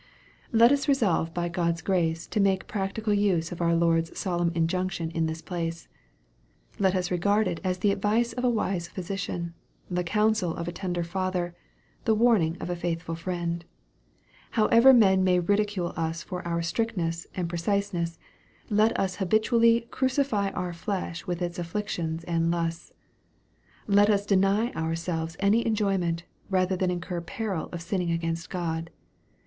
[0.51, 4.49] Let us resolve by God's grace to make a practical use of our Lord's solemn
[4.55, 5.87] injunction in this place.
[6.79, 9.53] Let us regard it as the advice of a wise physician,
[9.91, 11.53] the counsel of a tender father,
[12.05, 13.63] the warning of a faithful friend.
[14.49, 18.17] How ever men may ridicule us for our strictness and precise ness,
[18.71, 22.91] let us habitually" crucify our flesh with its affections and lusts."
[23.85, 28.89] Let us deny ourselves any enjoyment, rather than incur peril of sinning against God.